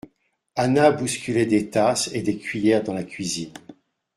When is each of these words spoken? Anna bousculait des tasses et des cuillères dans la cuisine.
Anna 0.55 0.89
bousculait 0.91 1.45
des 1.45 1.69
tasses 1.69 2.09
et 2.11 2.23
des 2.23 2.35
cuillères 2.39 2.81
dans 2.83 2.95
la 2.95 3.03
cuisine. 3.03 3.53